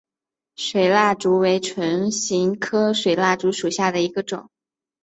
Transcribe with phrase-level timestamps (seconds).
[0.55, 4.49] 水蜡烛为唇形科水蜡烛属下的一个种。